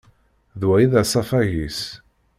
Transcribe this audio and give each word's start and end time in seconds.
D 0.59 0.61
wa 0.67 0.75
i 0.83 0.85
d 0.91 0.93
asafag-is. 1.01 1.79